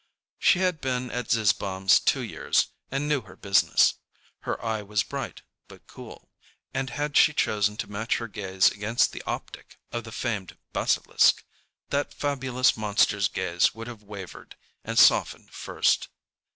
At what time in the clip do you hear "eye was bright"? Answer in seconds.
4.65-5.43